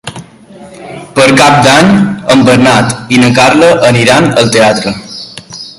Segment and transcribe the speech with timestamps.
[1.19, 1.91] Per Cap d'Any
[2.35, 4.97] en Bernat i na Carla aniran al teatre.